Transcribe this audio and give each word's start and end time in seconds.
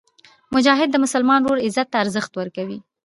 مجاهد 0.55 0.89
د 0.91 0.95
مسلمان 1.03 1.39
ورور 1.41 1.59
عزت 1.65 1.87
ته 1.93 1.97
ارزښت 2.03 2.31
ورکوي. 2.35 2.79